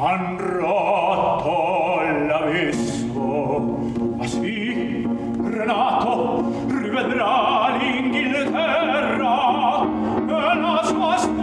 [0.00, 3.58] han rotto l'abisso
[4.16, 5.04] ma sì
[5.40, 11.38] Renato rivedrà l'Inghilterra e la sua sposa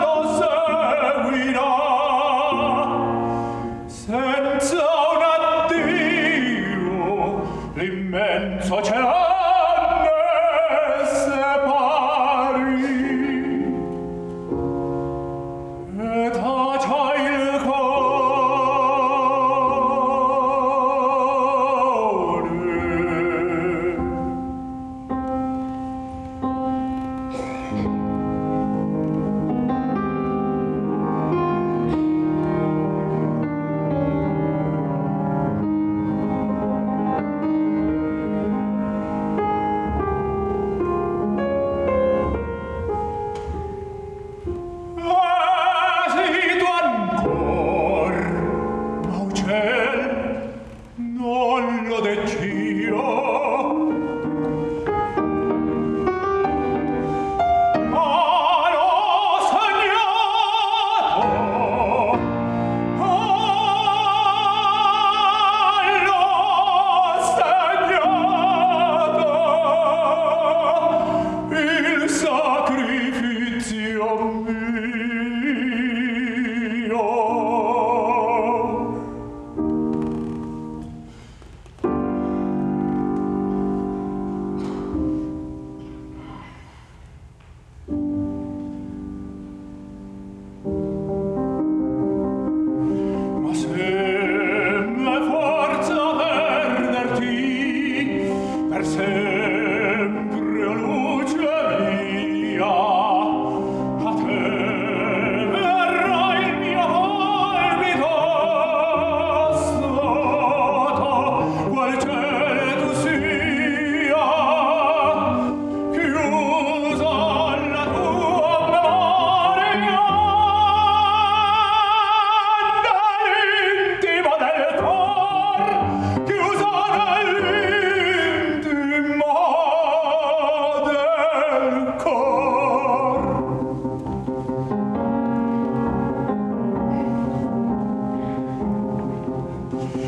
[0.00, 0.24] lo
[1.12, 1.74] seguirà.
[3.86, 5.22] Senza un
[5.66, 7.42] addio
[7.74, 9.25] l'immenso cielo
[51.56, 53.95] collo de Ciro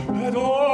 [0.08, 0.67] 拜托